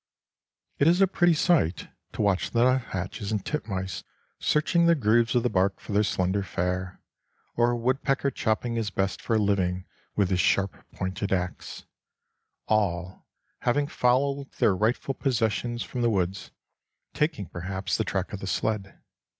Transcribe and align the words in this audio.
It 0.79 0.87
is 0.87 0.99
a 0.99 1.05
pretty 1.05 1.35
sight 1.35 1.87
to 2.13 2.23
watch 2.23 2.49
the 2.49 2.63
nuthatches 2.63 3.31
and 3.31 3.45
titmice 3.45 4.03
searching 4.39 4.87
the 4.87 4.95
grooves 4.95 5.35
of 5.35 5.43
the 5.43 5.49
bark 5.51 5.79
for 5.79 5.91
their 5.91 6.01
slender 6.01 6.41
fare, 6.41 6.99
or 7.55 7.69
a 7.69 7.77
woodpecker 7.77 8.31
chopping 8.31 8.73
his 8.77 8.89
best 8.89 9.21
for 9.21 9.35
a 9.35 9.39
living 9.39 9.85
with 10.15 10.31
his 10.31 10.39
sharp 10.39 10.75
pointed 10.91 11.31
axe, 11.31 11.85
all 12.65 13.27
having 13.59 13.85
followed 13.85 14.51
their 14.53 14.75
rightful 14.75 15.13
possessions 15.13 15.83
from 15.83 16.01
the 16.01 16.09
woods, 16.09 16.49
taking 17.13 17.45
perhaps 17.45 17.95
the 17.95 18.03
track 18.03 18.33
of 18.33 18.39
the 18.39 18.47
sled. 18.47 18.99